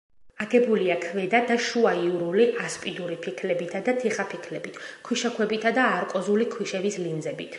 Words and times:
აგებულია 0.43 0.93
ქვედა 1.01 1.41
და 1.51 1.57
შუაიურული 1.65 2.47
ასპიდური 2.69 3.19
ფიქლებითა 3.27 3.83
და 3.89 3.95
თიხაფიქლებით, 4.05 4.79
ქვიშაქვებითა 5.09 5.75
და 5.79 5.87
არკოზული 6.01 6.49
ქვიშების 6.57 7.01
ლინზებით. 7.07 7.49